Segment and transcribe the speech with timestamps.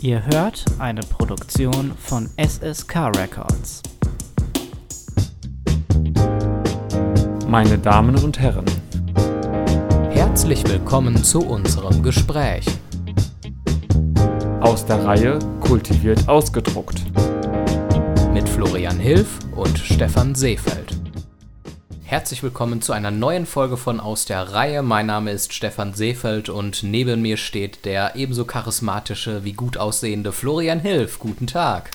[0.00, 3.82] Ihr hört eine Produktion von SSK Records.
[7.48, 8.66] Meine Damen und Herren,
[10.10, 12.64] Herzlich willkommen zu unserem Gespräch.
[14.60, 17.04] aus der Reihe kultiviert ausgedruckt.
[18.32, 20.97] mit Florian Hilf und Stefan Seefeld.
[22.08, 24.82] Herzlich willkommen zu einer neuen Folge von Aus der Reihe.
[24.82, 30.32] Mein Name ist Stefan Seefeld und neben mir steht der ebenso charismatische wie gut aussehende
[30.32, 31.18] Florian Hilf.
[31.18, 31.90] Guten Tag.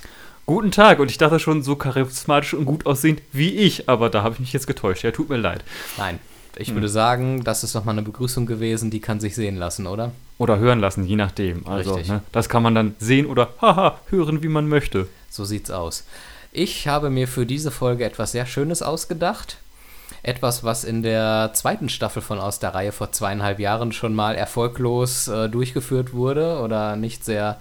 [0.45, 4.21] Guten Tag, und ich dachte schon so charismatisch und gut aussehend wie ich, aber da
[4.21, 5.03] habe ich mich jetzt getäuscht.
[5.03, 5.63] Ja, tut mir leid.
[5.97, 6.19] Nein,
[6.57, 10.11] ich würde sagen, das ist nochmal eine Begrüßung gewesen, die kann sich sehen lassen, oder?
[10.38, 11.66] Oder hören lassen, je nachdem.
[11.66, 15.07] Also, ne, das kann man dann sehen oder haha, hören, wie man möchte.
[15.31, 16.05] So sieht's aus.
[16.52, 19.57] Ich habe mir für diese Folge etwas sehr Schönes ausgedacht.
[20.25, 24.35] Etwas, was in der zweiten Staffel von Aus der Reihe vor zweieinhalb Jahren schon mal
[24.35, 27.59] erfolglos äh, durchgeführt wurde oder nicht sehr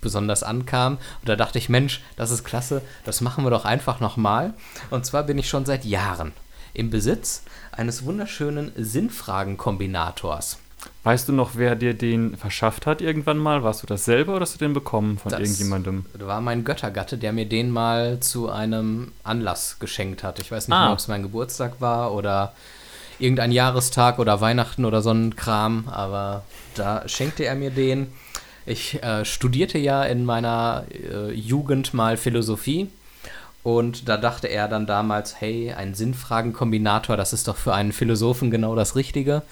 [0.00, 0.98] besonders ankam.
[1.20, 4.54] Und da dachte ich, Mensch, das ist klasse, das machen wir doch einfach nochmal.
[4.90, 6.32] Und zwar bin ich schon seit Jahren
[6.72, 10.58] im Besitz eines wunderschönen Sinnfragenkombinators.
[11.04, 13.62] Weißt du noch, wer dir den verschafft hat irgendwann mal?
[13.62, 16.04] Warst du das selber oder hast du den bekommen von Das irgendjemandem?
[16.18, 20.38] war mein Göttergatte, der mir den mal zu einem Anlass geschenkt hat.
[20.40, 20.92] Ich weiß nicht Ah.
[20.92, 22.52] ob es mein Geburtstag war oder
[23.18, 26.42] irgendein Jahrestag oder Weihnachten oder so ein Kram, aber
[26.74, 28.08] da schenkte er mir den.
[28.66, 32.90] Ich äh, studierte ja in meiner äh, Jugend mal Philosophie
[33.62, 38.50] und da dachte er dann damals, hey, ein Sinnfragenkombinator, das ist doch für einen Philosophen
[38.50, 39.42] genau das Richtige.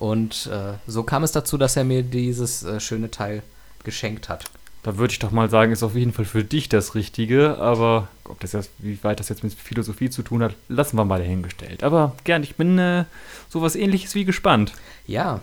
[0.00, 3.42] Und äh, so kam es dazu, dass er mir dieses äh, schöne Teil
[3.84, 4.46] geschenkt hat.
[4.82, 8.08] Da würde ich doch mal sagen, ist auf jeden Fall für dich das Richtige, aber
[8.24, 11.18] ob das jetzt, wie weit das jetzt mit Philosophie zu tun hat, lassen wir mal
[11.18, 11.84] dahingestellt.
[11.84, 13.04] Aber gern, ich bin äh,
[13.50, 14.72] sowas ähnliches wie gespannt.
[15.06, 15.42] Ja,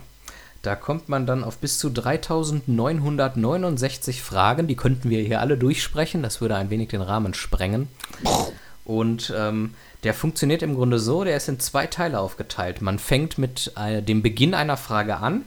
[0.62, 4.66] da kommt man dann auf bis zu 3969 Fragen.
[4.66, 6.24] Die könnten wir hier alle durchsprechen.
[6.24, 7.86] Das würde ein wenig den Rahmen sprengen.
[8.88, 12.80] Und ähm, der funktioniert im Grunde so, der ist in zwei Teile aufgeteilt.
[12.80, 15.42] Man fängt mit äh, dem Beginn einer Frage an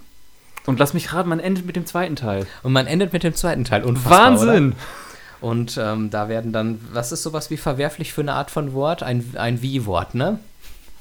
[0.67, 2.45] Und lass mich raten, man endet mit dem zweiten Teil.
[2.61, 3.83] und man endet mit dem zweiten Teil.
[3.83, 4.67] Unfassbar, Wahnsinn!
[4.69, 5.49] Oder?
[5.49, 9.01] Und ähm, da werden dann, was ist sowas wie verwerflich für eine Art von Wort?
[9.01, 10.37] Ein, ein Wie-Wort, ne?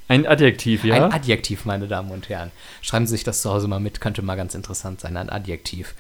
[0.09, 0.95] Ein Adjektiv, ja?
[0.95, 2.51] Ein Adjektiv, meine Damen und Herren.
[2.81, 5.95] Schreiben Sie sich das zu Hause mal mit, könnte mal ganz interessant sein, ein Adjektiv.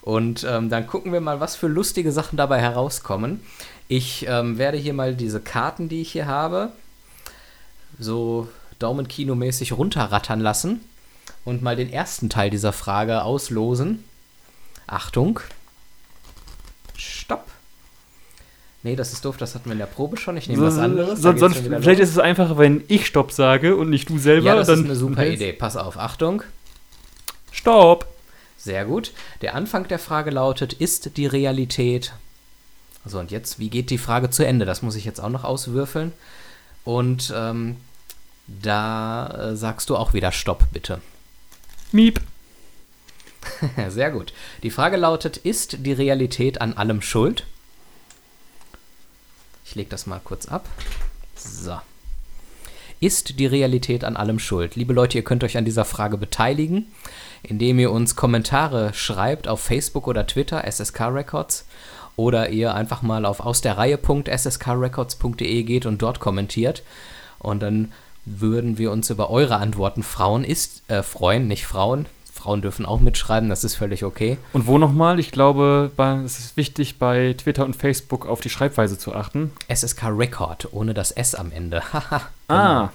[0.00, 3.40] Und ähm, dann gucken wir mal, was für lustige Sachen dabei herauskommen.
[3.88, 6.72] Ich ähm, werde hier mal diese Karten, die ich hier habe,
[7.98, 8.48] so
[8.78, 10.80] Daumenkino-mäßig runterrattern lassen
[11.44, 14.04] und mal den ersten Teil dieser Frage auslosen.
[14.86, 15.40] Achtung.
[16.96, 17.46] Stopp.
[18.82, 20.36] Nee, das ist doof, das hatten wir in der Probe schon.
[20.36, 21.20] Ich nehme was anderes.
[21.20, 22.08] So, sonst, vielleicht los.
[22.08, 24.46] ist es einfacher, wenn ich Stopp sage und nicht du selber.
[24.48, 25.52] Ja, das dann ist eine super Idee.
[25.52, 26.42] Pass auf, Achtung.
[27.52, 28.06] Stopp!
[28.56, 29.12] Sehr gut.
[29.40, 32.12] Der Anfang der Frage lautet, ist die Realität...
[33.04, 34.64] So, und jetzt, wie geht die Frage zu Ende?
[34.64, 36.12] Das muss ich jetzt auch noch auswürfeln.
[36.84, 37.76] Und ähm,
[38.46, 41.00] da äh, sagst du auch wieder Stopp, bitte.
[41.90, 42.20] Miep.
[43.88, 44.32] Sehr gut.
[44.62, 47.46] Die Frage lautet, ist die Realität an allem schuld?
[49.64, 50.68] Ich lege das mal kurz ab.
[51.34, 51.78] So.
[53.00, 54.76] Ist die Realität an allem schuld?
[54.76, 56.86] Liebe Leute, ihr könnt euch an dieser Frage beteiligen,
[57.42, 61.66] indem ihr uns Kommentare schreibt auf Facebook oder Twitter, SSK Records,
[62.16, 66.82] oder ihr einfach mal auf ausderreihe.sskrecords.de geht und dort kommentiert.
[67.38, 67.92] Und dann
[68.24, 72.06] würden wir uns über eure Antworten Frauen ist, äh, freuen, nicht Frauen.
[72.32, 74.36] Frauen dürfen auch mitschreiben, das ist völlig okay.
[74.52, 75.20] Und wo nochmal?
[75.20, 79.52] Ich glaube, bei, es ist wichtig, bei Twitter und Facebook auf die Schreibweise zu achten.
[79.72, 81.82] SSK Record, ohne das S am Ende.
[81.92, 82.22] Haha.
[82.48, 82.90] Ah,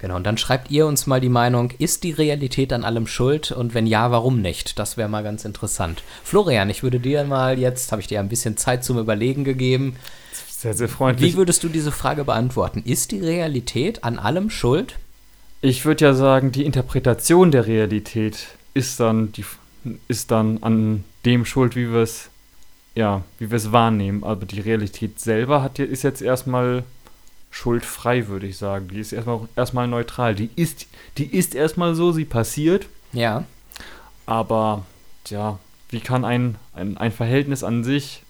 [0.00, 3.52] Genau, und dann schreibt ihr uns mal die Meinung, ist die Realität an allem schuld?
[3.52, 4.78] Und wenn ja, warum nicht?
[4.78, 6.02] Das wäre mal ganz interessant.
[6.24, 9.96] Florian, ich würde dir mal jetzt, habe ich dir ein bisschen Zeit zum Überlegen gegeben,
[10.48, 11.32] sehr, sehr freundlich.
[11.32, 12.82] wie würdest du diese Frage beantworten?
[12.84, 14.96] Ist die Realität an allem schuld?
[15.62, 19.44] Ich würde ja sagen, die Interpretation der Realität ist dann, die,
[20.08, 22.28] ist dann an dem schuld, wie wir es
[22.94, 24.24] ja, wie wir es wahrnehmen.
[24.24, 26.82] Aber die Realität selber hat, ja- ist jetzt erstmal
[27.50, 28.88] schuldfrei, würde ich sagen.
[28.88, 30.34] Die ist erstmal, erstmal neutral.
[30.34, 30.86] Die ist,
[31.18, 32.86] die ist erstmal so, sie passiert.
[33.12, 33.44] Ja.
[34.26, 34.84] Aber,
[35.28, 35.58] ja,
[35.88, 38.22] wie kann ein, ein, ein Verhältnis an sich,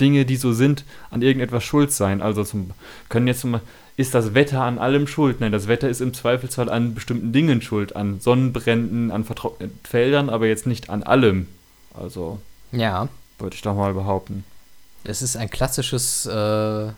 [0.00, 2.22] Dinge, die so sind, an irgendetwas schuld sein?
[2.22, 2.70] Also zum,
[3.10, 3.60] können jetzt zum,
[3.96, 5.40] ist das Wetter an allem schuld?
[5.40, 10.30] Nein, das Wetter ist im Zweifelsfall an bestimmten Dingen schuld, an Sonnenbränden, an vertrockneten Feldern,
[10.30, 11.46] aber jetzt nicht an allem.
[11.92, 12.40] Also,
[12.72, 13.08] Ja.
[13.38, 14.44] würde ich doch mal behaupten.
[15.04, 16.88] Es ist ein klassisches äh,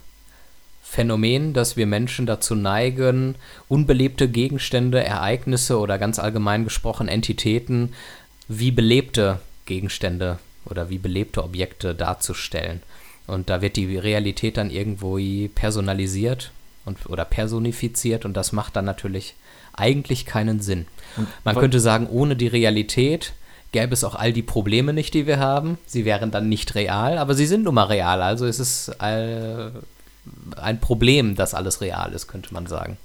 [0.94, 3.35] Phänomen, dass wir Menschen dazu neigen,
[3.69, 7.93] unbelebte Gegenstände, Ereignisse oder ganz allgemein gesprochen Entitäten
[8.46, 12.81] wie belebte Gegenstände oder wie belebte Objekte darzustellen.
[13.26, 15.19] Und da wird die Realität dann irgendwo
[15.52, 16.52] personalisiert
[16.85, 19.35] und, oder personifiziert und das macht dann natürlich
[19.73, 20.87] eigentlich keinen Sinn.
[21.43, 23.32] Man könnte sagen, ohne die Realität
[23.73, 25.76] gäbe es auch all die Probleme nicht, die wir haben.
[25.87, 28.23] Sie wären dann nicht real, aber sie sind nun mal real.
[28.23, 29.70] Also ist es äh,
[30.56, 32.97] ein Problem, dass alles real ist, könnte man sagen.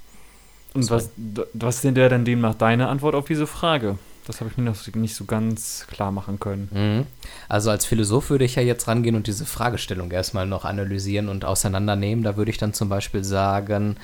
[0.73, 1.09] Und was,
[1.53, 3.97] was sind denn demnach deine Antwort auf diese Frage?
[4.27, 6.69] Das habe ich mir noch nicht so ganz klar machen können.
[6.71, 7.07] Mhm.
[7.47, 11.45] Also als Philosoph würde ich ja jetzt rangehen und diese Fragestellung erstmal noch analysieren und
[11.45, 12.23] auseinandernehmen.
[12.23, 13.95] Da würde ich dann zum Beispiel sagen,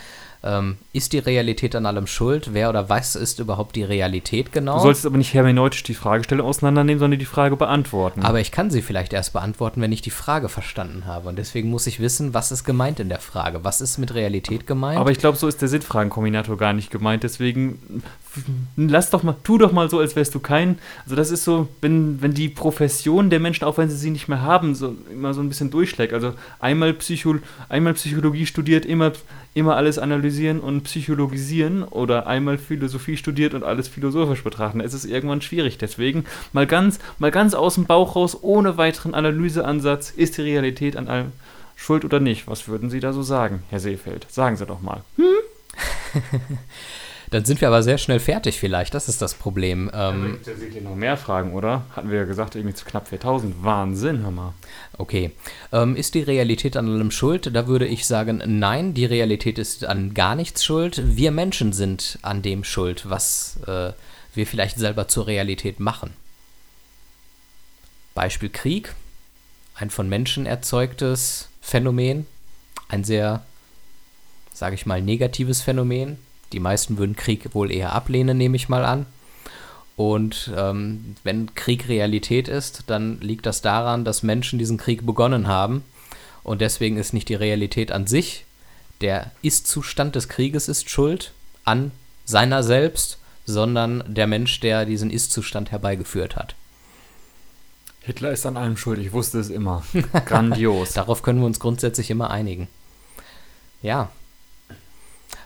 [0.46, 2.54] ähm, ist die Realität an allem schuld?
[2.54, 4.76] Wer oder was ist überhaupt die Realität genau?
[4.76, 8.22] Du solltest aber nicht hermeneutisch die Fragestellung auseinandernehmen, sondern die Frage beantworten.
[8.22, 11.30] Aber ich kann sie vielleicht erst beantworten, wenn ich die Frage verstanden habe.
[11.30, 13.64] Und deswegen muss ich wissen, was ist gemeint in der Frage?
[13.64, 15.00] Was ist mit Realität gemeint?
[15.00, 17.24] Aber ich glaube, so ist der Sinnfragenkombinator gar nicht gemeint.
[17.24, 18.04] Deswegen
[18.76, 20.78] lass doch mal, tu doch mal so, als wärst du kein.
[21.06, 24.28] Also das ist so, wenn, wenn die Profession der Menschen, auch wenn sie sie nicht
[24.28, 26.14] mehr haben, so immer so ein bisschen durchschlägt.
[26.14, 27.36] Also einmal, Psycho,
[27.70, 29.14] einmal Psychologie studiert, immer,
[29.54, 29.98] immer alles
[30.36, 34.82] analysieren und psychologisieren oder einmal Philosophie studiert und alles philosophisch betrachten.
[34.82, 35.78] Es ist irgendwann schwierig.
[35.78, 40.98] Deswegen mal ganz, mal ganz aus dem Bauch raus, ohne weiteren Analyseansatz, ist die Realität
[40.98, 41.32] an allem
[41.76, 42.48] schuld oder nicht?
[42.48, 44.28] Was würden Sie da so sagen, Herr Seefeld?
[44.30, 45.04] Sagen Sie doch mal.
[45.16, 45.26] Hm?
[47.32, 49.90] Dann sind wir aber sehr schnell fertig vielleicht, das ist das Problem.
[49.94, 51.86] Ähm, da sind hier noch mehr Fragen, oder?
[51.96, 53.64] Hatten wir ja gesagt, irgendwie zu knapp 4000.
[53.64, 54.54] Wahnsinn, Hammer.
[54.98, 55.32] Okay.
[55.72, 57.56] Ähm, ist die Realität an allem schuld?
[57.56, 61.02] Da würde ich sagen, nein, die Realität ist an gar nichts schuld.
[61.04, 63.92] Wir Menschen sind an dem schuld, was äh,
[64.34, 66.14] wir vielleicht selber zur Realität machen.
[68.14, 68.94] Beispiel Krieg,
[69.76, 72.26] ein von Menschen erzeugtes Phänomen,
[72.88, 73.44] ein sehr,
[74.54, 76.18] sage ich mal, negatives Phänomen,
[76.56, 79.06] die meisten würden Krieg wohl eher ablehnen, nehme ich mal an.
[79.96, 85.48] Und ähm, wenn Krieg Realität ist, dann liegt das daran, dass Menschen diesen Krieg begonnen
[85.48, 85.84] haben.
[86.44, 88.46] Und deswegen ist nicht die Realität an sich,
[89.02, 91.34] der Ist-Zustand des Krieges ist schuld
[91.66, 91.92] an
[92.24, 96.56] seiner selbst, sondern der Mensch, der diesen Ist-Zustand herbeigeführt hat.
[98.02, 99.84] Hitler ist an allem schuld, ich wusste es immer.
[100.26, 100.94] Grandios.
[100.94, 102.68] Darauf können wir uns grundsätzlich immer einigen.
[103.82, 104.10] Ja,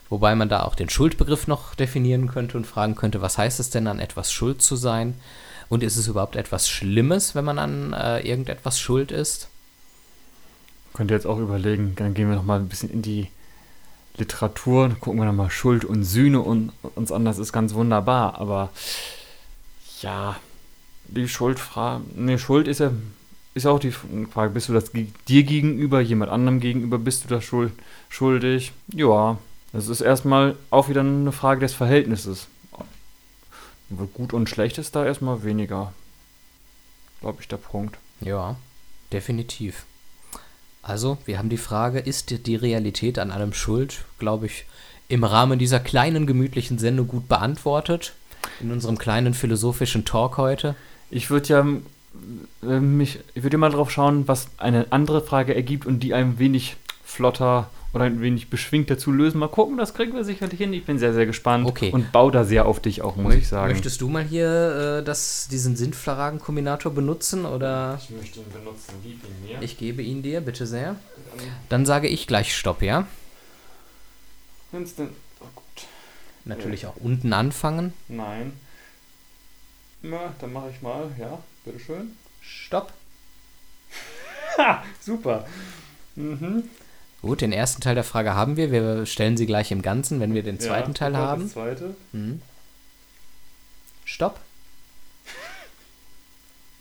[0.10, 3.70] Wobei man da auch den Schuldbegriff noch definieren könnte und fragen könnte, was heißt es
[3.70, 5.14] denn, an etwas schuld zu sein?
[5.70, 9.50] Und ist es überhaupt etwas Schlimmes, wenn man an äh, irgendetwas schuld ist?
[10.94, 13.28] Könnt ihr jetzt auch überlegen, dann gehen wir noch mal ein bisschen in die
[14.18, 18.40] Literatur, gucken wir noch mal Schuld und Sühne und uns an, das ist ganz wunderbar,
[18.40, 18.70] aber
[20.02, 20.36] ja,
[21.08, 22.92] die Schuldfrage, ne, Schuld ist ja,
[23.54, 27.44] ist auch die Frage, bist du das dir gegenüber, jemand anderem gegenüber, bist du das
[27.44, 27.72] schuld,
[28.10, 28.74] schuldig?
[28.94, 29.38] Ja,
[29.74, 32.48] das ist erstmal auch wieder eine Frage des Verhältnisses.
[34.14, 35.94] Gut und schlecht ist da erstmal weniger,
[37.22, 37.98] glaube ich, der Punkt.
[38.22, 38.56] Ja,
[39.12, 39.86] definitiv.
[40.82, 44.66] Also, wir haben die Frage, ist die Realität an allem schuld, glaube ich,
[45.08, 48.14] im Rahmen dieser kleinen, gemütlichen Sendung gut beantwortet.
[48.60, 50.76] In unserem kleinen philosophischen Talk heute.
[51.10, 51.68] Ich würde ja
[52.64, 56.40] äh, mich, ich würde mal drauf schauen, was eine andere Frage ergibt und die ein
[56.40, 59.40] wenig flotter oder ein wenig beschwingter zu lösen.
[59.40, 60.74] Mal gucken, das kriegen wir sicherlich hin.
[60.74, 61.92] Ich bin sehr, sehr gespannt okay.
[61.92, 63.72] und baue da sehr auf dich auch, muss ich sagen.
[63.72, 67.46] Möchtest du mal hier äh, das, diesen Sinnfragenkombinator benutzen?
[67.46, 68.00] Oder?
[68.02, 68.94] Ich möchte ihn benutzen.
[69.04, 69.62] Gib ihn mir.
[69.62, 70.96] Ich gebe ihn dir, bitte sehr.
[71.70, 73.08] Dann sage ich gleich Stopp, ja?
[74.72, 75.10] Wenn's denn.
[75.42, 75.88] Oh gut.
[76.46, 76.90] Natürlich ja.
[76.90, 77.94] auch unten anfangen.
[78.08, 78.54] Nein.
[80.02, 82.16] Na, dann mache ich mal, ja, bitteschön.
[82.42, 82.94] Stopp.
[84.58, 85.46] ha, super.
[86.16, 86.64] Mhm.
[87.22, 88.72] Gut, den ersten Teil der Frage haben wir.
[88.72, 91.44] Wir stellen sie gleich im Ganzen, wenn wir den zweiten ja, Teil haben.
[91.44, 91.96] Das zweite.
[92.14, 92.42] Mhm.
[94.06, 94.40] Stopp.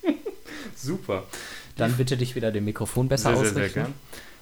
[0.75, 1.23] Super.
[1.75, 3.55] Dann bitte dich wieder dem Mikrofon besser sehr, ausrichten.
[3.55, 3.93] Sehr, sehr gern.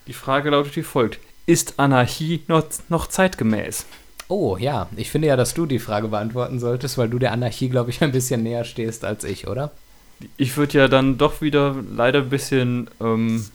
[0.05, 3.85] Die Frage lautet wie folgt: Ist Anarchie noch, noch zeitgemäß?
[4.29, 7.69] Oh ja, ich finde ja, dass du die Frage beantworten solltest, weil du der Anarchie,
[7.69, 9.71] glaube ich, ein bisschen näher stehst als ich, oder?
[10.35, 13.45] Ich würde ja dann doch wieder leider ein bisschen ähm,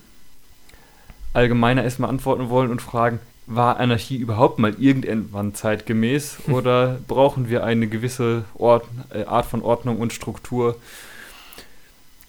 [1.33, 7.63] allgemeiner erstmal antworten wollen und fragen, war Anarchie überhaupt mal irgendwann zeitgemäß oder brauchen wir
[7.63, 10.77] eine gewisse Ort, äh, Art von Ordnung und Struktur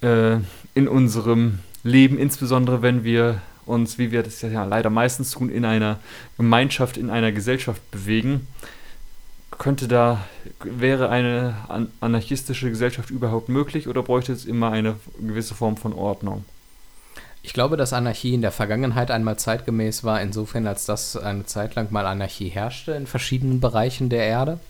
[0.01, 0.37] äh,
[0.75, 5.65] in unserem Leben, insbesondere wenn wir uns, wie wir das ja leider meistens tun, in
[5.65, 5.99] einer
[6.37, 8.47] Gemeinschaft, in einer Gesellschaft bewegen?
[9.57, 10.25] Könnte da,
[10.65, 11.55] wäre eine
[12.01, 16.45] anarchistische Gesellschaft überhaupt möglich oder bräuchte es immer eine gewisse Form von Ordnung?
[17.45, 21.75] Ich glaube, dass Anarchie in der Vergangenheit einmal zeitgemäß war, insofern, als dass eine Zeit
[21.75, 24.61] lang mal Anarchie herrschte in verschiedenen Bereichen der Erde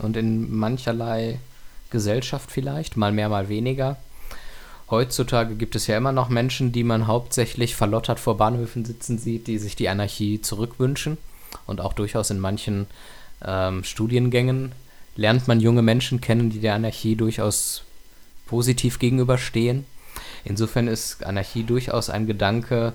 [0.00, 1.38] und in mancherlei
[1.90, 3.98] Gesellschaft vielleicht, mal mehr, mal weniger.
[4.90, 9.46] heutzutage gibt es ja immer noch Menschen, die man hauptsächlich verlottert vor Bahnhöfen sitzen sieht,
[9.46, 11.18] die sich die Anarchie zurückwünschen.
[11.66, 12.86] Und auch durchaus in manchen
[13.44, 14.72] ähm, Studiengängen
[15.16, 17.82] lernt man junge Menschen kennen, die der Anarchie durchaus
[18.46, 19.84] positiv gegenüberstehen.
[20.44, 22.92] Insofern ist Anarchie durchaus ein Gedanke,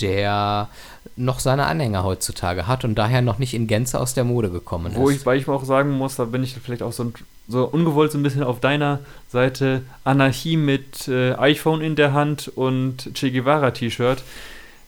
[0.00, 0.68] der
[1.16, 4.92] noch seine Anhänger heutzutage hat und daher noch nicht in Gänze aus der Mode gekommen
[4.94, 5.16] Wo ist.
[5.20, 7.14] ich, weil ich auch sagen muss, da bin ich vielleicht auch so, ein,
[7.48, 9.82] so ungewollt so ein bisschen auf deiner Seite.
[10.04, 14.22] Anarchie mit äh, iPhone in der Hand und Che Guevara-T-Shirt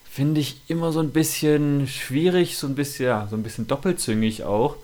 [0.09, 4.43] finde ich immer so ein bisschen schwierig, so ein bisschen, ja, so ein bisschen doppelzüngig
[4.43, 4.75] auch.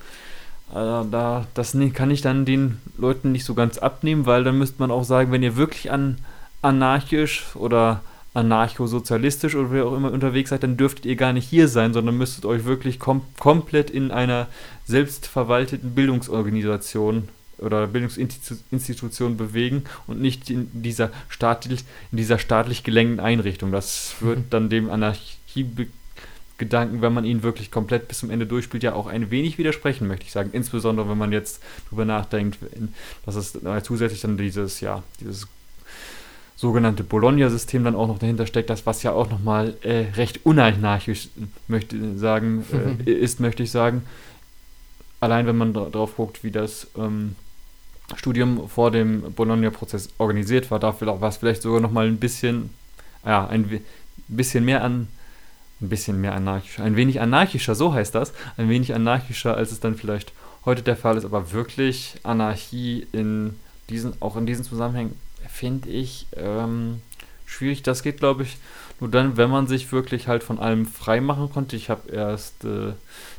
[0.74, 4.58] Also da, das ne- kann ich dann den Leuten nicht so ganz abnehmen, weil dann
[4.58, 6.20] müsste man auch sagen, wenn ihr wirklich an
[6.62, 8.02] anarchisch oder
[8.34, 12.18] anarchosozialistisch oder wie auch immer unterwegs seid, dann dürftet ihr gar nicht hier sein, sondern
[12.18, 14.48] müsstet euch wirklich kom komplett in einer
[14.86, 23.72] selbstverwalteten Bildungsorganisation oder Bildungsinstitution bewegen und nicht in dieser staatlich, in dieser staatlich gelenkten Einrichtung.
[23.72, 28.94] Das wird dann dem Anarchie-Gedanken, wenn man ihn wirklich komplett bis zum Ende durchspielt, ja
[28.94, 30.52] auch ein wenig widersprechen, möchte ich sagen.
[30.54, 32.60] Insbesondere, wenn man jetzt drüber nachdenkt,
[33.26, 35.48] dass es zusätzlich dann dieses, ja, dieses
[36.60, 41.30] sogenannte Bologna-System dann auch noch dahinter steckt, das was ja auch nochmal äh, recht unanarchisch
[41.70, 42.66] möchte sagen,
[43.06, 44.04] äh, ist, möchte ich sagen.
[45.22, 47.38] Allein wenn man dra drauf guckt, wie das ähm,
[48.18, 52.72] Studium vor dem Bologna-Prozess organisiert war, dafür war es vielleicht sogar nochmal ein bisschen,
[53.26, 53.80] ja, ein
[54.28, 55.08] bisschen mehr an,
[55.80, 59.80] ein bisschen mehr anarchischer, ein wenig anarchischer, so heißt das, ein wenig anarchischer, als es
[59.80, 60.34] dann vielleicht
[60.66, 63.56] heute der Fall ist, aber wirklich Anarchie in
[63.90, 65.16] diesen, auch in diesen Zusammenhängen
[65.48, 67.02] finde ich ähm,
[67.46, 67.84] schwierig.
[67.84, 68.58] Das geht, glaube ich,
[69.00, 71.76] nur dann, wenn man sich wirklich halt von allem frei machen konnte.
[71.76, 72.94] Ich habe erst äh,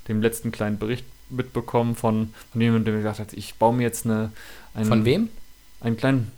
[0.09, 4.04] den letzten kleinen Bericht mitbekommen von, von jemandem, der gesagt hat, ich baue mir jetzt
[4.04, 4.33] eine.
[4.75, 5.28] Einen, von wem?
[5.80, 6.33] Einen kleinen.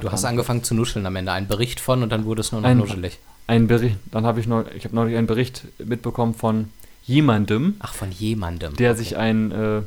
[0.00, 1.32] du hast angefangen zu nuscheln am Ende.
[1.32, 3.18] Ein Bericht von und dann wurde es nur noch ein, nuschelig.
[3.46, 6.70] Ein Bericht, dann habe ich noch, ich habe neulich einen Bericht mitbekommen von
[7.02, 7.76] jemandem.
[7.80, 8.76] Ach, von jemandem.
[8.76, 8.98] Der okay.
[8.98, 9.82] sich ein äh,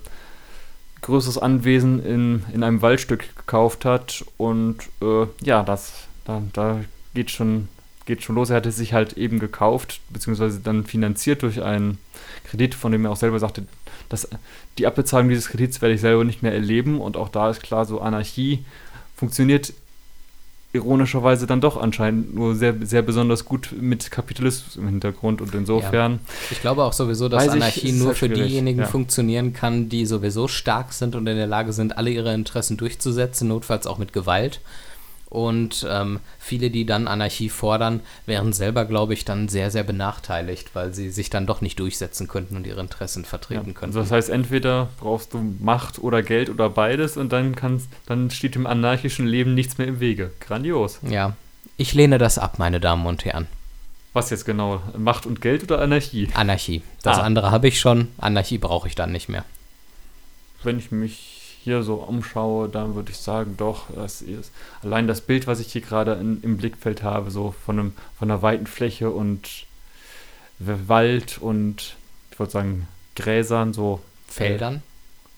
[1.04, 4.26] größeres Anwesen in, in einem Waldstück gekauft hat.
[4.38, 6.80] Und äh, ja, das, da, da
[7.14, 7.68] geht schon,
[8.06, 8.50] geht schon los.
[8.50, 12.00] Er hatte sich halt eben gekauft, beziehungsweise dann finanziert durch einen
[12.46, 13.66] Kredit, von dem er auch selber sagte,
[14.10, 14.28] dass
[14.78, 17.00] die Abbezahlung dieses Kredits werde ich selber nicht mehr erleben.
[17.00, 18.66] Und auch da ist klar, so Anarchie
[19.16, 19.74] funktioniert
[20.74, 26.14] ironischerweise dann doch anscheinend nur sehr, sehr besonders gut mit Kapitalismus im Hintergrund und insofern.
[26.14, 26.20] Ja.
[26.50, 28.88] Ich glaube auch sowieso, dass Anarchie ich, nur halt für diejenigen ja.
[28.88, 33.48] funktionieren kann, die sowieso stark sind und in der Lage sind, alle ihre Interessen durchzusetzen,
[33.48, 34.62] notfalls auch mit Gewalt.
[35.34, 40.76] Und ähm, viele, die dann Anarchie fordern, wären selber, glaube ich, dann sehr, sehr benachteiligt,
[40.76, 43.98] weil sie sich dann doch nicht durchsetzen könnten und ihre Interessen vertreten ja, könnten.
[43.98, 48.30] Also das heißt, entweder brauchst du Macht oder Geld oder beides und dann, kannst, dann
[48.30, 50.30] steht dem anarchischen Leben nichts mehr im Wege.
[50.40, 51.00] Grandios.
[51.02, 51.36] Ja,
[51.78, 53.48] ich lehne das ab, meine Damen und Herren.
[54.14, 54.84] Was jetzt genau?
[54.96, 56.30] Macht und Geld oder Anarchie?
[56.36, 56.84] Anarchie.
[57.02, 57.24] Das ah.
[57.24, 58.10] andere habe ich schon.
[58.20, 59.46] Anarchie brauche ich dann nicht mehr.
[60.62, 64.52] Wenn ich mich hier so umschaue, dann würde ich sagen, doch, das ist
[64.82, 68.42] allein das Bild, was ich hier gerade im Blickfeld habe, so von, einem, von einer
[68.42, 69.66] weiten Fläche und
[70.60, 71.96] Wald und
[72.32, 74.80] ich würde sagen Gräsern, so Feldern, äh,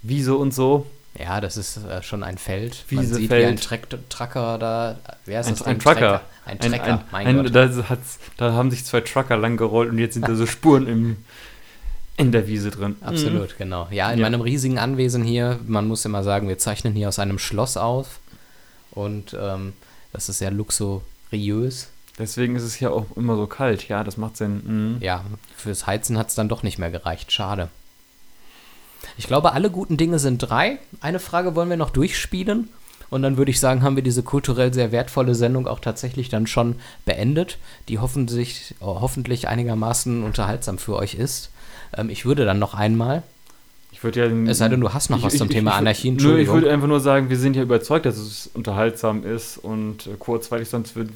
[0.10, 0.86] Wiese und so.
[1.17, 2.84] Ja, das ist äh, schon ein Feld.
[2.89, 3.44] Wiese, Man sieht Feld.
[3.44, 5.00] wie ein Track Tracker da.
[5.25, 5.63] Wer ist ein, das?
[5.63, 6.22] Ein Trucker.
[6.46, 7.55] Ein Trecker, ein, mein ein, Gott.
[7.55, 7.98] Da,
[8.38, 11.17] da, haben sich zwei Trucker lang gerollt und jetzt sind da so Spuren im,
[12.17, 12.95] in der Wiese drin.
[13.01, 13.57] Absolut, mhm.
[13.57, 13.88] genau.
[13.91, 14.25] Ja, in ja.
[14.25, 18.19] meinem riesigen Anwesen hier, man muss immer sagen, wir zeichnen hier aus einem Schloss auf.
[18.91, 19.74] Und ähm,
[20.13, 21.89] das ist sehr luxuriös.
[22.17, 23.89] Deswegen ist es hier auch immer so kalt.
[23.89, 24.62] Ja, das macht Sinn.
[24.95, 25.01] Mhm.
[25.01, 25.25] Ja,
[25.57, 27.31] fürs Heizen hat es dann doch nicht mehr gereicht.
[27.34, 27.67] Schade.
[29.17, 30.79] Ich glaube, alle guten Dinge sind drei.
[31.01, 32.69] Eine Frage wollen wir noch durchspielen.
[33.10, 36.48] Und dann würde ich sagen, haben wir diese kulturell sehr wertvolle Sendung auch tatsächlich dann
[36.48, 41.51] schon beendet, die hoffentlich, hoffentlich einigermaßen unterhaltsam für euch ist.
[41.96, 43.24] Ähm, ich würde dann noch einmal.
[43.96, 44.51] Ich würde ja.
[44.51, 46.12] Es sei denn, du hast noch ich, was ich, zum ich, Thema Anarchie.
[46.12, 50.08] Nö, ich würde einfach nur sagen, wir sind ja überzeugt, dass es unterhaltsam ist und
[50.08, 51.12] äh, kurzweilig, sonst, würd,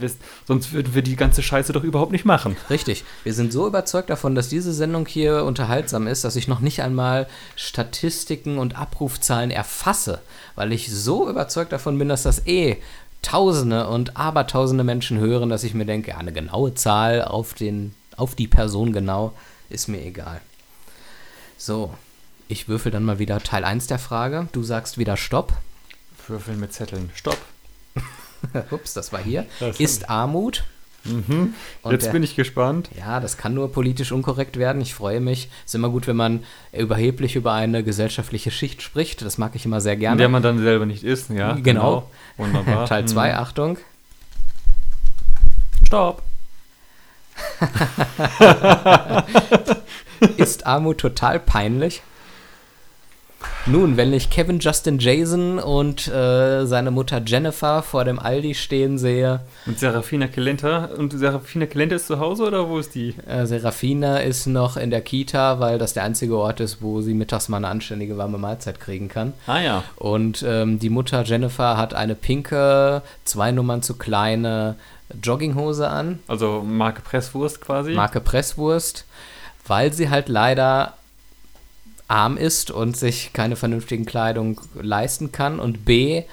[0.48, 2.56] sonst würden wir die ganze Scheiße doch überhaupt nicht machen.
[2.70, 3.04] Richtig.
[3.26, 6.82] Wir sind so überzeugt davon, dass diese Sendung hier unterhaltsam ist, dass ich noch nicht
[6.82, 10.22] einmal Statistiken und Abrufzahlen erfasse,
[10.56, 12.78] weil ich so überzeugt davon bin, dass das eh
[13.22, 17.94] Tausende und Abertausende Menschen hören, dass ich mir denke, ja, eine genaue Zahl auf, den,
[18.16, 19.34] auf die Person genau
[19.70, 20.40] ist mir egal.
[21.62, 21.94] So,
[22.48, 24.48] ich würfel dann mal wieder Teil 1 der Frage.
[24.54, 25.52] Du sagst wieder Stopp.
[26.26, 27.10] Würfeln mit Zetteln.
[27.14, 27.38] Stopp.
[28.72, 29.46] Ups, das war hier.
[29.60, 30.64] Das ist Armut.
[31.04, 31.54] Mhm.
[31.90, 32.90] Jetzt der, bin ich gespannt.
[32.98, 34.82] Ja, das kann nur politisch unkorrekt werden.
[34.82, 35.50] Ich freue mich.
[35.66, 39.22] Ist immer gut, wenn man überheblich über eine gesellschaftliche Schicht spricht.
[39.22, 40.14] Das mag ich immer sehr gerne.
[40.14, 41.56] In der man dann selber nicht ist, ja.
[41.56, 41.64] Genau.
[41.64, 42.10] genau.
[42.38, 42.86] Wunderbar.
[42.86, 43.38] Teil 2, mhm.
[43.38, 43.78] Achtung.
[45.84, 46.24] Stopp.
[50.38, 52.02] Ist Armut total peinlich?
[53.66, 58.98] Nun, wenn ich Kevin Justin Jason und äh, seine Mutter Jennifer vor dem Aldi stehen
[58.98, 60.90] sehe, Und Serafina Kelenta.
[60.98, 63.16] Und Serafina Kelenta ist zu Hause oder wo ist die?
[63.28, 67.14] äh, Serafina ist noch in der Kita, weil das der einzige Ort ist, wo sie
[67.14, 69.32] mittags mal eine anständige warme Mahlzeit kriegen kann.
[69.48, 69.84] Ah ja.
[69.96, 74.76] Und ähm, die Mutter Jennifer hat eine pinke, zwei Nummern zu kleine
[75.24, 77.94] Jogginghose an, Also Marke Presswurst quasi.
[77.94, 79.06] Marke Presswurst,
[79.70, 80.94] weil sie halt leider
[82.10, 85.60] arm ist und sich keine vernünftigen Kleidung leisten kann.
[85.60, 86.24] Und B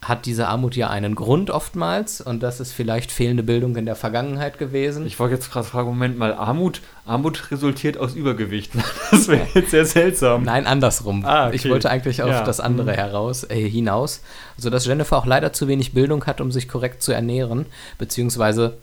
[0.00, 3.94] hat diese Armut ja einen Grund oftmals und das ist vielleicht fehlende Bildung in der
[3.94, 5.06] Vergangenheit gewesen.
[5.06, 8.72] Ich wollte jetzt gerade fragen, Moment mal, Armut, Armut resultiert aus Übergewicht.
[9.12, 10.42] Das wäre jetzt sehr seltsam.
[10.44, 11.24] Nein, andersrum.
[11.24, 11.56] Ah, okay.
[11.56, 12.42] Ich wollte eigentlich auf Ja.
[12.42, 14.22] das andere heraus, äh, hinaus,
[14.56, 17.66] sodass Jennifer auch leider zu wenig Bildung hat, um sich korrekt zu ernähren,
[17.98, 18.78] beziehungsweise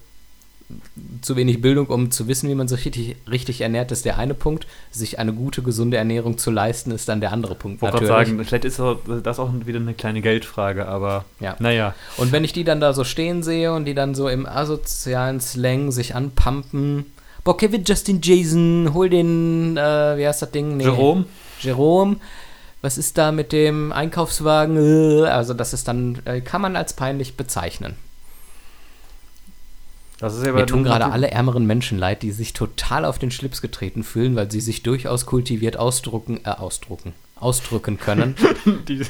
[1.22, 4.34] zu wenig Bildung, um zu wissen, wie man sich richtig, richtig ernährt, ist der eine
[4.36, 4.68] Punkt.
[4.92, 7.78] Sich eine gute, gesunde Ernährung zu leisten, ist dann der andere Punkt.
[7.78, 8.80] Ich wollte sagen, vielleicht ist
[9.24, 11.56] das auch wieder eine kleine Geldfrage, aber Ja.
[11.60, 11.96] naja.
[12.18, 15.40] Und wenn ich die dann da so stehen sehe und die dann so im asozialen
[15.42, 17.06] Slang sich anpumpen,
[17.44, 20.78] boah, Kevin, Justin, Jason, hol den, äh, wie heißt das Ding?
[20.78, 20.84] Nee.
[20.84, 21.26] Jerome?
[21.62, 22.18] Jerome,
[22.82, 24.78] was ist da mit dem Einkaufswagen?
[25.24, 27.96] Äh, Also das ist dann, äh, kann man als peinlich bezeichnen.
[30.22, 34.36] Mir tun gerade alle ärmeren Menschen leid, die sich total auf den Schlips getreten fühlen,
[34.36, 38.36] weil sie sich durchaus kultiviert ausdrucken, äh, ausdrucken, ausdrücken können.
[38.88, 39.02] Die.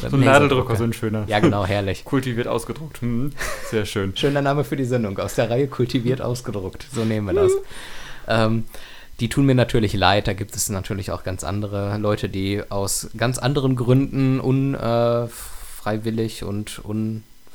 [0.00, 1.22] So ein Nadeldrucker, so ein schöner.
[1.28, 2.04] Ja, genau, herrlich.
[2.04, 3.00] Kultiviert ausgedruckt.
[3.02, 3.30] Hm.
[3.70, 4.16] Sehr schön.
[4.16, 6.88] Schöner Name für die Sendung, aus der Reihe kultiviert ausgedruckt.
[6.92, 7.52] So nehmen wir das.
[8.26, 8.64] ähm,
[9.20, 10.26] die tun mir natürlich leid.
[10.26, 16.82] Da gibt es natürlich auch ganz andere Leute, die aus ganz anderen Gründen unfreiwillig und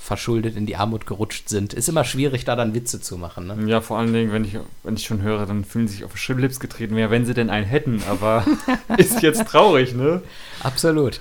[0.07, 1.73] unverschuldet in die Armut gerutscht sind.
[1.73, 3.47] Ist immer schwierig, da dann Witze zu machen.
[3.47, 3.69] Ne?
[3.69, 6.17] Ja, vor allen Dingen, wenn ich, wenn ich schon höre, dann fühlen sie sich auf
[6.17, 8.45] Schlips getreten, ja, wenn sie denn einen hätten, aber
[8.97, 10.21] ist jetzt traurig, ne?
[10.63, 11.19] Absolut.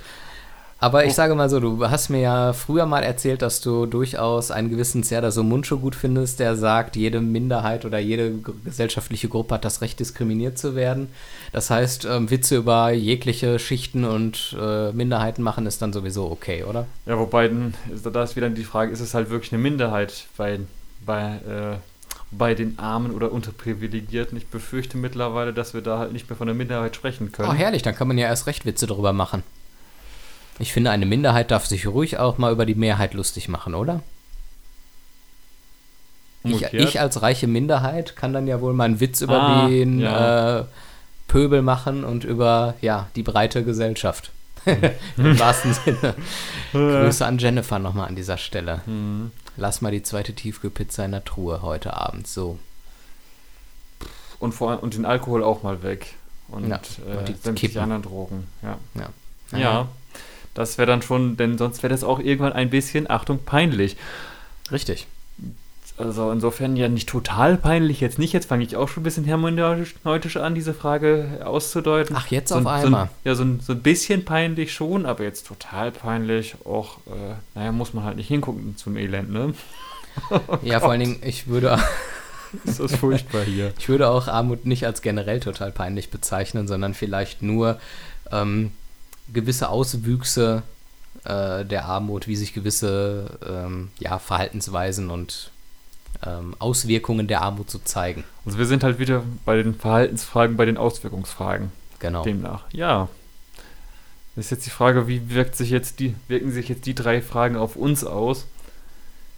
[0.79, 1.15] Aber ich Oh.
[1.15, 5.01] sage mal so, du hast mir ja früher mal erzählt, dass du durchaus einen gewissen
[5.01, 9.99] Serdar Muncho gut findest, der sagt, jede Minderheit oder jede gesellschaftliche Gruppe hat das Recht,
[9.99, 11.09] diskriminiert zu werden.
[11.51, 16.63] Das heißt, ähm, Witze über jegliche Schichten und äh, Minderheiten machen ist dann sowieso okay,
[16.63, 16.85] oder?
[17.07, 17.49] Ja, wobei,
[18.03, 20.59] da ist wieder die Frage, ist es halt wirklich eine Minderheit bei,
[21.05, 21.77] bei, äh,
[22.29, 24.37] bei den Armen oder Unterprivilegierten?
[24.37, 27.49] Ich befürchte mittlerweile, dass wir da halt nicht mehr von der Minderheit sprechen können.
[27.49, 29.41] Oh, herrlich, dann kann man ja erst recht Witze drüber machen.
[30.59, 34.01] Ich finde, eine Minderheit darf sich ruhig auch mal über die Mehrheit lustig machen, oder?
[36.43, 39.99] Ich, ich als reiche Minderheit kann dann ja wohl mal einen Witz über Ah, den
[39.99, 40.59] ja.
[40.59, 40.63] äh,
[41.27, 44.31] Pöbel machen und über ja die breite Gesellschaft.
[45.17, 46.15] Im wahrsten Sinne.
[46.71, 48.81] Grüße an Jennifer nochmal an dieser Stelle.
[48.85, 49.31] Hm.
[49.57, 52.27] Lass mal die zweite Tiefkühlpizza in der Truhe heute Abend.
[52.27, 52.59] So.
[54.39, 56.15] Und, vor, allem- und den Alkohol auch mal weg.
[56.49, 56.79] Und, Ja,
[57.11, 58.47] äh, und die sämtliche anderen Drogen.
[58.61, 58.77] Ja,
[59.51, 59.57] Ja.
[59.57, 59.87] ja.
[60.57, 63.95] Das wäre dann schon, denn sonst wäre das auch irgendwann ein bisschen, Achtung, peinlich.
[64.71, 65.07] Richtig.
[65.97, 68.31] Also insofern ja nicht total peinlich, jetzt nicht.
[68.31, 72.15] Jetzt fange ich auch schon ein bisschen hermeneutisch an, diese Frage auszudeuten.
[72.19, 73.05] Ach, jetzt so, auf ein- einmal.
[73.23, 76.55] So ja, so ein, so ein bisschen peinlich schon, aber jetzt total peinlich.
[76.65, 79.53] Auch, äh, naja, muss man halt nicht hingucken zum Elend, ne?
[80.61, 81.79] ja, vor allen Dingen, ich würde,
[82.63, 83.73] Ist das furchtbar hier.
[83.79, 87.79] ich würde auch Armut nicht als generell total peinlich bezeichnen, sondern vielleicht nur
[88.31, 88.71] ähm,
[89.31, 90.63] gewisse Auswüchse
[91.23, 95.51] äh, der Armut, wie sich gewisse ähm, ja, Verhaltensweisen und
[96.25, 98.23] ähm, Auswirkungen der Armut so zeigen.
[98.45, 101.71] Also wir sind halt wieder bei den Verhaltensfragen, bei den Auswirkungsfragen.
[101.99, 102.23] Genau.
[102.23, 102.63] Demnach.
[102.71, 103.09] Ja.
[104.35, 107.21] Das ist jetzt die Frage, wie wirkt sich jetzt die, wirken sich jetzt die drei
[107.21, 108.45] Fragen auf uns aus?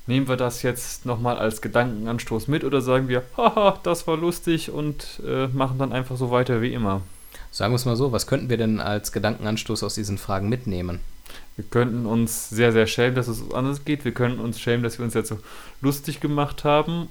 [0.08, 4.72] Nehmen wir das jetzt nochmal als Gedankenanstoß mit oder sagen wir, haha, das war lustig
[4.72, 7.02] und äh, machen dann einfach so weiter wie immer?
[7.52, 11.00] Sagen wir es mal so, was könnten wir denn als Gedankenanstoß aus diesen Fragen mitnehmen?
[11.56, 14.06] Wir könnten uns sehr, sehr schämen, dass es anders geht.
[14.06, 15.40] Wir könnten uns schämen, dass wir uns jetzt so
[15.82, 17.10] lustig gemacht haben.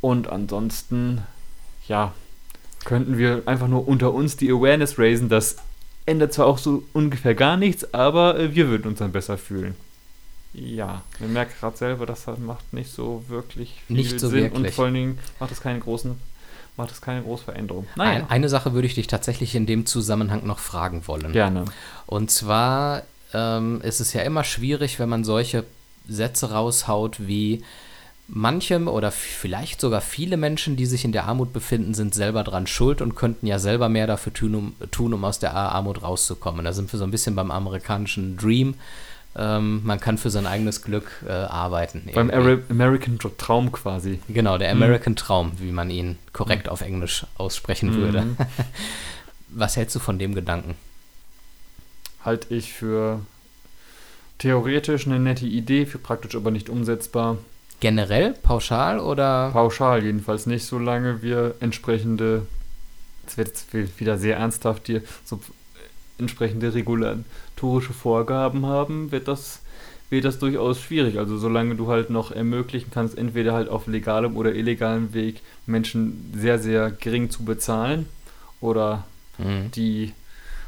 [0.00, 1.22] Und ansonsten,
[1.86, 2.12] ja,
[2.84, 5.28] könnten wir einfach nur unter uns die Awareness raisen.
[5.28, 5.56] Das
[6.06, 9.74] ändert zwar auch so ungefähr gar nichts, aber äh, wir würden uns dann besser fühlen.
[10.54, 14.54] Ja, wir merken gerade selber, das macht nicht so wirklich viel Nicht so Sinn und
[14.58, 14.74] wirklich.
[14.74, 16.16] vor allen Dingen macht es keine großen,
[16.76, 17.86] macht es keine große Veränderung.
[17.96, 21.32] Ein, eine Sache würde ich dich tatsächlich in dem Zusammenhang noch fragen wollen.
[21.32, 21.64] gerne.
[22.06, 25.64] Und zwar ähm, ist es ja immer schwierig, wenn man solche
[26.08, 27.62] Sätze raushaut wie
[28.28, 32.66] manche oder vielleicht sogar viele Menschen, die sich in der Armut befinden, sind selber dran
[32.66, 36.64] schuld und könnten ja selber mehr dafür tun, um, tun, um aus der Armut rauszukommen.
[36.64, 38.74] Da sind wir so ein bisschen beim amerikanischen Dream.
[39.36, 42.08] Ähm, man kann für sein eigenes Glück äh, arbeiten.
[42.14, 42.30] Beim.
[42.30, 44.20] Ara- American Traum quasi.
[44.28, 44.82] Genau, der Mhm.
[44.82, 48.22] American Traum, wie man ihn korrekt auf Englisch aussprechen würde.
[48.22, 48.36] Mhm.
[49.48, 50.74] Was hältst du von dem Gedanken?
[52.24, 53.20] Halte ich für
[54.38, 57.38] theoretisch eine nette Idee, für praktisch aber nicht umsetzbar.
[57.80, 59.50] Generell, pauschal oder?
[59.52, 62.46] Pauschal jedenfalls nicht, solange wir entsprechende,
[63.24, 65.40] jetzt wird es wieder sehr ernsthaft hier, so
[66.18, 66.72] entsprechende
[67.56, 69.60] regulatorische Vorgaben haben, wird das,
[70.10, 71.18] wird das durchaus schwierig.
[71.18, 76.32] Also solange du halt noch ermöglichen kannst, entweder halt auf legalem oder illegalem Weg Menschen
[76.36, 78.06] sehr, sehr gering zu bezahlen
[78.60, 79.04] oder
[79.38, 79.70] Mhm.
[79.72, 80.12] die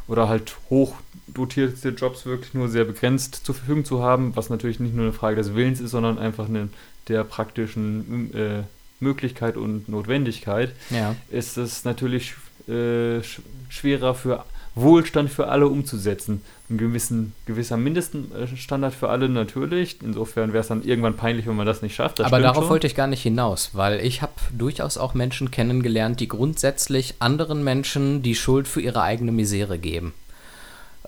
[0.09, 0.96] oder halt hoch
[1.27, 5.14] dotierte Jobs wirklich nur sehr begrenzt zur Verfügung zu haben, was natürlich nicht nur eine
[5.14, 6.68] Frage des Willens ist, sondern einfach eine,
[7.09, 8.62] der praktischen äh,
[9.01, 11.16] Möglichkeit und Notwendigkeit, Ja.
[11.31, 12.35] ist es natürlich
[12.68, 14.44] äh, sch schwerer für
[14.81, 16.43] Wohlstand für alle umzusetzen.
[16.71, 19.99] Ein gewissen, gewisser Mindeststandard für alle natürlich.
[20.03, 22.19] Insofern wäre es dann irgendwann peinlich, wenn man das nicht schafft.
[22.19, 22.71] Das Aber darauf schon.
[22.71, 27.64] wollte ich gar nicht hinaus, weil ich habe durchaus auch Menschen kennengelernt, die grundsätzlich anderen
[27.64, 30.14] Menschen die Schuld für ihre eigene Misere geben.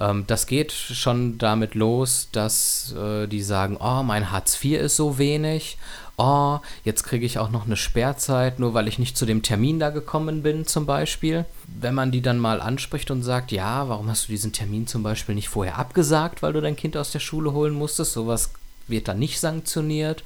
[0.01, 4.97] Ähm, das geht schon damit los, dass äh, die sagen, oh, mein Hartz IV ist
[4.97, 5.77] so wenig,
[6.21, 9.81] oh, jetzt kriege ich auch noch eine Sperrzeit, nur weil ich nicht zu dem Termin
[9.81, 11.47] da gekommen bin zum Beispiel.
[11.67, 15.03] Wenn man die dann mal anspricht und sagt, ja, warum hast du diesen Termin zum
[15.03, 18.53] Beispiel nicht vorher abgesagt, weil du dein Kind aus der Schule holen musstest, sowas
[18.87, 20.23] wird dann nicht sanktioniert.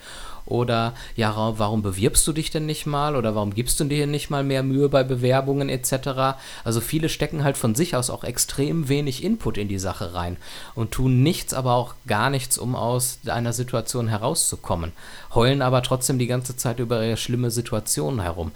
[0.46, 3.16] Oder ja, warum bewirbst du dich denn nicht mal?
[3.16, 6.36] Oder warum gibst du dir nicht mal mehr Mühe bei Bewerbungen etc.?
[6.64, 10.36] Also viele stecken halt von sich aus auch extrem wenig Input in die Sache rein
[10.74, 14.92] und tun nichts, aber auch gar nichts, um aus einer Situation herauszukommen.
[15.34, 18.52] Heulen aber trotzdem die ganze Zeit über ihre schlimme Situation herum.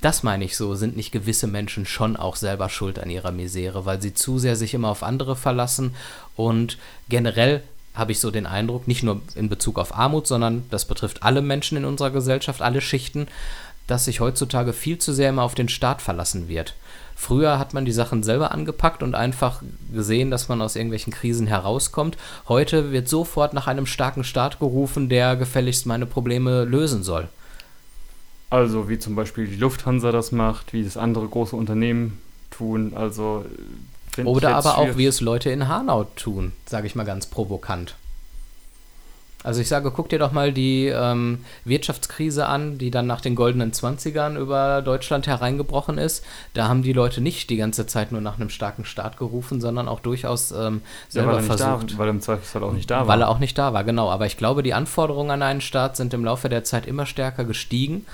[0.00, 3.84] Das meine ich so, sind nicht gewisse Menschen schon auch selber schuld an ihrer Misere,
[3.84, 5.94] weil sie zu sehr sich immer auf andere verlassen
[6.36, 7.62] und generell
[7.98, 11.42] habe ich so den Eindruck, nicht nur in Bezug auf Armut, sondern das betrifft alle
[11.42, 13.26] Menschen in unserer Gesellschaft, alle Schichten,
[13.86, 16.74] dass sich heutzutage viel zu sehr immer auf den Staat verlassen wird.
[17.16, 21.48] Früher hat man die Sachen selber angepackt und einfach gesehen, dass man aus irgendwelchen Krisen
[21.48, 22.16] herauskommt.
[22.46, 27.28] Heute wird sofort nach einem starken Staat gerufen, der gefälligst meine Probleme lösen soll.
[28.50, 32.18] Also wie zum Beispiel die Lufthansa das macht, wie das andere große Unternehmen
[32.50, 32.92] tun.
[32.94, 33.44] Also
[34.18, 37.94] find Oder aber auch, wie es Leute in Hanau tun, sage ich mal ganz provokant.
[39.44, 43.36] Also ich sage, guck dir doch mal die ähm, Wirtschaftskrise an, die dann nach den
[43.36, 46.24] goldenen Zwanzigern über Deutschland hereingebrochen ist.
[46.54, 49.86] Da haben die Leute nicht die ganze Zeit nur nach einem starken Staat gerufen, sondern
[49.86, 51.92] auch durchaus ähm, ja, selber weil, er nicht versucht.
[51.92, 53.06] da, weil er im Zweifelsfall auch nicht da war.
[53.06, 54.10] Weil er auch nicht da war, genau.
[54.10, 57.44] Aber ich glaube, die Anforderungen an einen Staat sind im Laufe der Zeit immer stärker
[57.44, 58.06] gestiegen.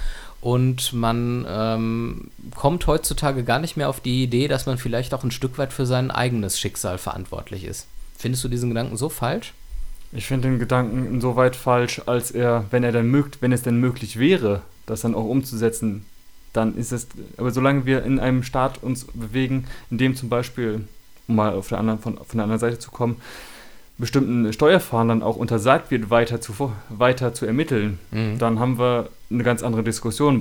[0.45, 5.25] Und man ähm, kommt heutzutage gar nicht mehr auf die Idee, dass man vielleicht auch
[5.25, 7.87] ein Stück weit für sein eigenes Schicksal verantwortlich ist.
[8.19, 9.55] Findest du diesen Gedanken so falsch?
[10.13, 13.79] Ich finde den Gedanken insoweit falsch, als er, wenn er dann mögt, wenn es denn
[13.79, 16.05] möglich wäre, das dann auch umzusetzen,
[16.53, 17.07] dann ist es,
[17.39, 20.87] aber solange wir in einem Staat uns bewegen, in dem zum Beispiel,
[21.27, 23.17] um mal auf der anderen, von, von der anderen Seite zu kommen,
[23.99, 28.39] bestimmten Steuerfahndern auch untersagt wird, weiter zu, weiter zu ermitteln, Mhm.
[28.39, 30.41] dann haben wir eine ganz andere Diskussion,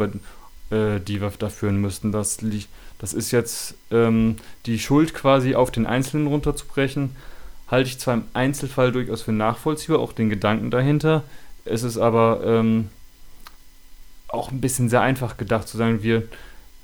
[0.71, 2.11] äh, die wir da führen müssten.
[2.11, 2.39] Das,
[2.99, 7.15] das ist jetzt ähm, die Schuld quasi auf den Einzelnen runterzubrechen,
[7.69, 11.23] halte ich zwar im Einzelfall durchaus für nachvollziehbar, auch den Gedanken dahinter.
[11.65, 12.89] Es ist aber ähm,
[14.27, 16.23] auch ein bisschen sehr einfach gedacht zu sagen, wir,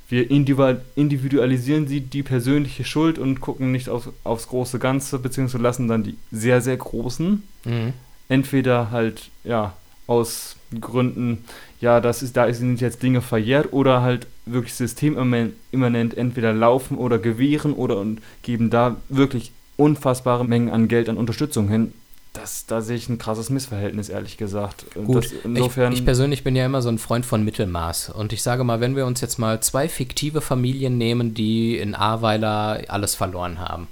[0.09, 5.61] wir individual- individualisieren sie die persönliche Schuld und gucken nicht auf, aufs große Ganze, beziehungsweise
[5.63, 7.93] lassen dann die sehr, sehr großen Mhm.
[8.29, 9.73] entweder halt, ja,
[10.07, 11.45] aus Gründen,
[11.81, 17.19] ja, das ist, da sind jetzt Dinge verjährt oder halt wirklich systemimmanent entweder laufen oder
[17.19, 21.93] gewähren oder und geben da wirklich unfassbare Mengen an Geld an Unterstützung hin.
[22.33, 24.85] Das, da sehe ich ein krasses Missverhältnis, ehrlich gesagt.
[24.93, 28.11] Gut, das, insofern, ich, ich persönlich bin ja immer so ein Freund von Mittelmaß.
[28.11, 31.95] Und ich sage mal, wenn wir uns jetzt mal zwei fiktive Familien nehmen, die in
[31.95, 33.87] Ahrweiler alles verloren haben,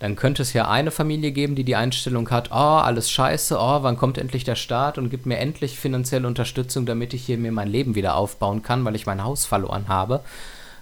[0.00, 3.82] dann könnte es ja eine Familie geben, die die Einstellung hat, oh, alles scheiße, oh,
[3.82, 7.52] wann kommt endlich der Staat und gibt mir endlich finanzielle Unterstützung, damit ich hier mir
[7.52, 10.20] mein Leben wieder aufbauen kann, weil ich mein Haus verloren habe.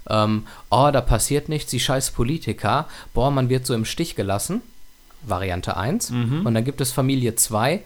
[0.09, 4.63] Ähm, oh, da passiert nichts, die scheiß Politiker, boah, man wird so im Stich gelassen.
[5.23, 6.11] Variante 1.
[6.11, 6.47] Mhm.
[6.47, 7.83] Und dann gibt es Familie 2,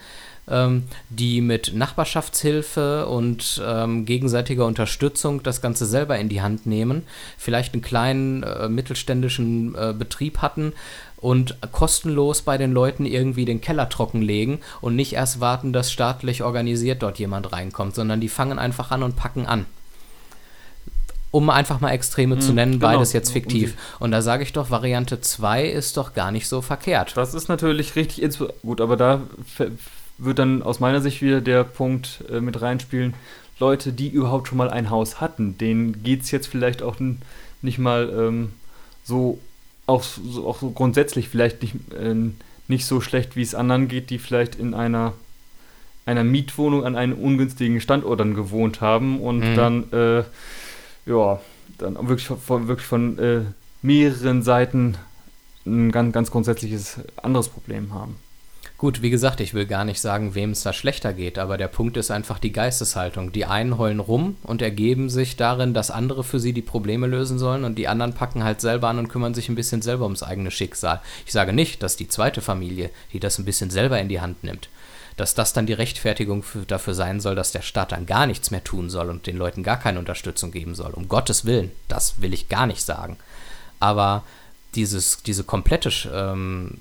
[0.48, 7.04] ähm, die mit Nachbarschaftshilfe und ähm, gegenseitiger Unterstützung das Ganze selber in die Hand nehmen,
[7.38, 10.72] vielleicht einen kleinen äh, mittelständischen äh, Betrieb hatten
[11.16, 16.42] und kostenlos bei den Leuten irgendwie den Keller trockenlegen und nicht erst warten, dass staatlich
[16.42, 19.66] organisiert dort jemand reinkommt, sondern die fangen einfach an und packen an.
[21.32, 22.86] Um einfach mal Extreme zu Mhm, nennen, genau.
[22.92, 23.74] beides jetzt fiktiv.
[23.98, 27.16] Und da sage ich doch, Variante 2 ist doch gar nicht so verkehrt.
[27.16, 28.22] Das ist natürlich richtig
[28.62, 29.22] gut, aber da
[30.18, 33.14] wird dann aus meiner Sicht wieder der Punkt äh, mit reinspielen.
[33.58, 36.96] Leute, die überhaupt schon mal ein Haus hatten, denen geht es jetzt vielleicht auch
[37.62, 38.52] nicht mal ähm,
[39.04, 39.38] so,
[39.86, 42.14] auch so, auch so grundsätzlich vielleicht nicht, äh,
[42.68, 45.14] nicht so schlecht, wie es anderen geht, die vielleicht in einer,
[46.06, 49.54] einer Mietwohnung an einem ungünstigen Standort dann gewohnt haben und Mhm.
[49.56, 50.24] dann, äh,
[51.06, 51.40] ja,
[51.78, 53.40] dann wirklich von, wirklich von äh,
[53.82, 54.96] mehreren Seiten
[55.66, 58.16] ein ganz, ganz grundsätzliches anderes Problem haben.
[58.82, 61.68] Gut, wie gesagt, ich will gar nicht sagen, wem es da schlechter geht, aber der
[61.68, 63.30] Punkt ist einfach die Geisteshaltung.
[63.30, 67.38] Die einen heulen rum und ergeben sich darin, dass andere für sie die Probleme lösen
[67.38, 70.24] sollen und die anderen packen halt selber an und kümmern sich ein bisschen selber ums
[70.24, 71.00] eigene Schicksal.
[71.26, 74.42] Ich sage nicht, dass die zweite Familie, die das ein bisschen selber in die Hand
[74.42, 74.68] nimmt,
[75.16, 78.50] dass das dann die Rechtfertigung für, dafür sein soll, dass der Staat dann gar nichts
[78.50, 80.92] mehr tun soll und den Leuten gar keine Unterstützung geben soll.
[80.92, 83.18] Um Gottes Willen, das will ich gar nicht sagen.
[83.80, 84.24] Aber
[84.74, 86.78] dieses, diese komplette, ähm,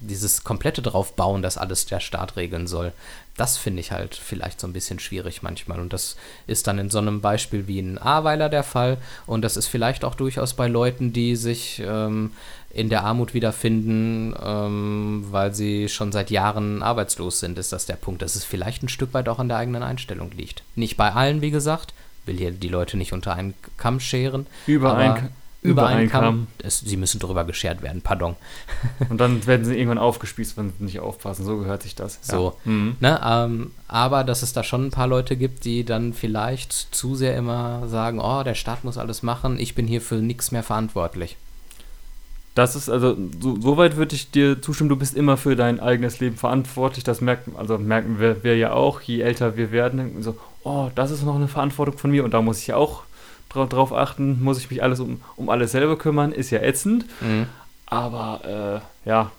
[0.00, 2.92] dieses komplette drauf bauen, dass alles der Staat regeln soll,
[3.36, 5.80] das finde ich halt vielleicht so ein bisschen schwierig manchmal.
[5.80, 8.98] Und das ist dann in so einem Beispiel wie in Ahrweiler der Fall.
[9.26, 12.32] Und das ist vielleicht auch durchaus bei Leuten, die sich ähm,
[12.70, 17.96] in der Armut wiederfinden, ähm, weil sie schon seit Jahren arbeitslos sind, ist das der
[17.96, 20.62] Punkt, dass es vielleicht ein Stück weit auch an der eigenen Einstellung liegt.
[20.74, 21.94] Nicht bei allen, wie gesagt,
[22.26, 24.46] will hier die Leute nicht unter einen Kamm scheren.
[24.66, 25.28] Über einen Kamm.
[26.08, 26.46] Kamm.
[26.62, 28.36] Es, sie müssen drüber geschert werden, pardon.
[29.08, 31.44] Und dann werden sie irgendwann aufgespießt, wenn sie nicht aufpassen.
[31.44, 32.18] So gehört sich das.
[32.22, 32.54] So.
[32.64, 32.70] Ja.
[32.70, 32.96] Mhm.
[33.00, 37.14] Ne, ähm, aber dass es da schon ein paar Leute gibt, die dann vielleicht zu
[37.14, 40.62] sehr immer sagen, oh, der Staat muss alles machen, ich bin hier für nichts mehr
[40.62, 41.36] verantwortlich.
[42.56, 46.20] Das ist also, so, soweit würde ich dir zustimmen, du bist immer für dein eigenes
[46.20, 47.04] Leben verantwortlich.
[47.04, 51.10] Das merkt, also merken wir, wir ja auch, je älter wir werden, so, oh, das
[51.10, 53.02] ist noch eine Verantwortung von mir und da muss ich ja auch
[53.48, 57.04] drauf, drauf achten, muss ich mich alles um, um alles selber kümmern, ist ja ätzend.
[57.20, 57.46] Mhm.
[57.86, 59.30] Aber äh, ja,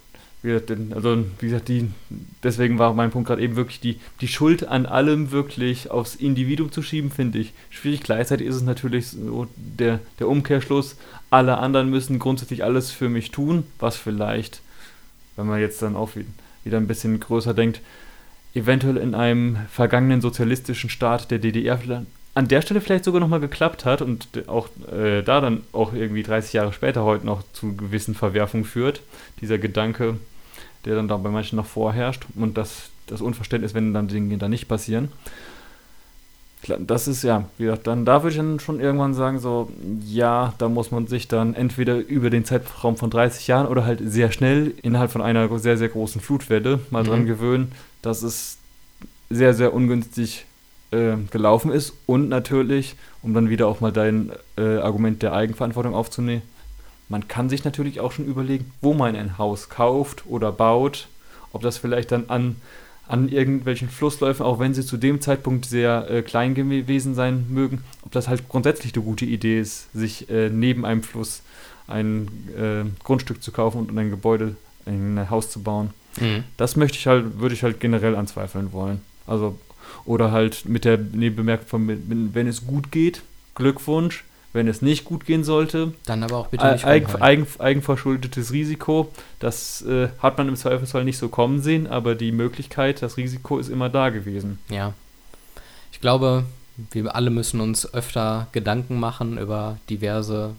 [0.43, 1.89] wie gesagt, also wie gesagt, die,
[2.43, 6.71] deswegen war mein Punkt gerade eben wirklich die, die Schuld an allem wirklich aufs Individuum
[6.71, 8.01] zu schieben, finde ich schwierig.
[8.03, 10.95] Gleichzeitig ist es natürlich so der, der Umkehrschluss,
[11.29, 14.61] alle anderen müssen grundsätzlich alles für mich tun, was vielleicht,
[15.35, 16.25] wenn man jetzt dann auch wie-
[16.63, 17.81] wieder ein bisschen größer denkt,
[18.53, 22.05] eventuell in einem vergangenen sozialistischen Staat der DDR vielleicht
[22.37, 26.21] an der Stelle vielleicht sogar nochmal geklappt hat und auch äh, da dann auch irgendwie
[26.21, 29.01] 30 Jahre später heute noch zu gewissen Verwerfungen führt.
[29.41, 30.17] Dieser Gedanke,
[30.85, 34.47] der dann da bei manchen noch vorherrscht und das, das Unverständnis, wenn dann Dinge da
[34.49, 35.09] nicht passieren.
[36.79, 39.71] Das ist ja, wie gesagt, dann da würde ich dann schon irgendwann sagen, so,
[40.05, 44.01] ja, da muss man sich dann entweder über den Zeitraum von 30 Jahren oder halt
[44.03, 47.07] sehr schnell innerhalb von einer sehr, sehr großen Flutwelle mal Mhm.
[47.07, 47.71] dran gewöhnen,
[48.01, 48.57] dass es
[49.29, 50.45] sehr, sehr ungünstig
[50.91, 55.93] äh, gelaufen ist und natürlich, um dann wieder auch mal dein äh, Argument der Eigenverantwortung
[55.93, 56.41] aufzunehmen,
[57.09, 61.07] man kann sich natürlich auch schon überlegen, wo man ein Haus kauft oder baut,
[61.53, 62.57] ob das vielleicht dann an,
[63.07, 67.83] an irgendwelchen Flussläufen, auch wenn sie zu dem Zeitpunkt sehr äh, klein gewesen sein mögen,
[68.03, 71.41] ob das halt grundsätzlich eine gute Idee ist, sich äh, neben einem Fluss
[71.87, 75.91] ein äh, Grundstück zu kaufen und ein Gebäude, ein Haus zu bauen.
[76.19, 76.43] Mhm.
[76.57, 79.01] Das möchte ich halt, würde ich halt generell anzweifeln wollen.
[79.25, 79.57] Also,
[80.05, 83.21] oder halt mit der Nebenbemerkung von, wenn es gut geht,
[83.55, 84.23] Glückwunsch.
[84.53, 89.13] Wenn es nicht gut gehen sollte, Dann aber auch bitte nicht Eigen, eigen, eigenverschuldetes Risiko.
[89.39, 93.59] Das äh, hat man im Zweifelsfall nicht so kommen sehen, aber die Möglichkeit, das Risiko
[93.59, 94.57] ist immer da gewesen.
[94.69, 94.93] Ja.
[95.91, 96.45] Ich glaube,
[96.91, 100.55] wir alle müssen uns öfter Gedanken machen über diverse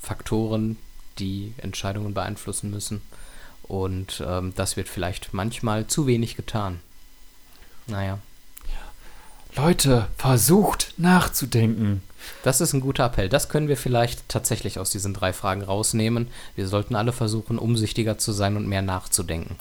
[0.00, 0.76] Faktoren,
[1.18, 3.02] die Entscheidungen beeinflussen müssen.
[3.62, 6.80] Und ähm, das wird vielleicht manchmal zu wenig getan.
[7.86, 8.18] Naja,
[9.56, 12.02] Leute, versucht nachzudenken.
[12.42, 13.30] das ist ein guter Appell.
[13.30, 16.28] Das können wir vielleicht tatsächlich aus diesen drei Fragen rausnehmen.
[16.56, 19.56] Wir sollten alle versuchen, umsichtiger zu sein und mehr nachzudenken.